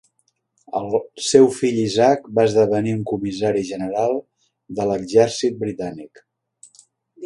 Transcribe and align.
El 0.79 0.87
seu 1.25 1.45
fill 1.57 1.77
Isaac 1.81 2.25
va 2.39 2.47
esdevenir 2.51 2.97
un 3.01 3.05
comissari 3.13 3.63
general 3.71 4.21
de 4.81 4.93
l'exercit 4.93 5.65
britànic. 5.65 6.29